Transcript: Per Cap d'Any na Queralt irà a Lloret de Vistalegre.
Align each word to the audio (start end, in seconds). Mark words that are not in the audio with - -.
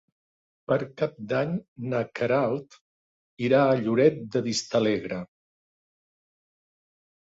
Per 0.69 0.77
Cap 1.01 1.13
d'Any 1.33 1.51
na 1.91 1.99
Queralt 2.21 2.79
irà 3.51 3.63
a 3.69 3.79
Lloret 3.85 4.21
de 4.39 4.45
Vistalegre. 4.51 5.25